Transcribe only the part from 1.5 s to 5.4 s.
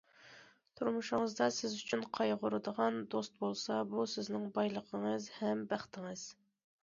سىز ئۈچۈن قايغۇرىدىغان دوست بولسا، بۇ سىزنىڭ بايلىقىڭىز